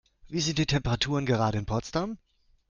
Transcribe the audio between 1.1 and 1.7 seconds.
gerade in